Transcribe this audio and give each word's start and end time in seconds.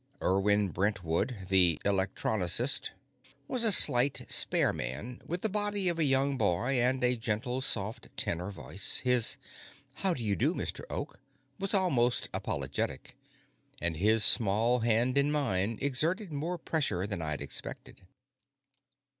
Irwin 0.19 0.69
Brentwood, 0.69 1.45
the 1.49 1.79
electronocist, 1.85 2.89
was 3.47 3.63
a 3.63 3.71
slight, 3.71 4.25
spare 4.29 4.73
man 4.73 5.21
with 5.27 5.41
the 5.43 5.47
body 5.47 5.89
of 5.89 5.99
a 5.99 6.03
young 6.03 6.39
boy 6.39 6.81
and 6.81 7.03
a 7.03 7.15
gentle, 7.15 7.61
soft 7.61 8.09
tenor 8.17 8.49
voice. 8.49 9.01
His 9.01 9.37
"How 9.97 10.15
do 10.15 10.23
you 10.23 10.35
do, 10.35 10.55
Mr. 10.55 10.85
Oak" 10.89 11.19
was 11.59 11.75
almost 11.75 12.29
apologetic, 12.33 13.15
and 13.79 13.95
his 13.95 14.23
small 14.23 14.79
hand 14.79 15.19
in 15.19 15.31
mine 15.31 15.77
exerted 15.79 16.33
more 16.33 16.57
pressure 16.57 17.05
than 17.05 17.21
I'd 17.21 17.39
expected. 17.43 18.01